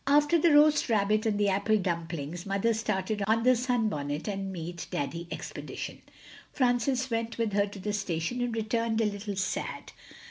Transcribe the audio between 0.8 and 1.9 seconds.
rabbit and the apple